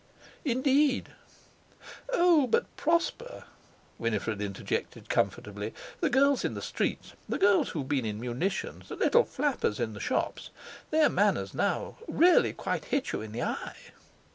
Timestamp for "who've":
7.69-7.87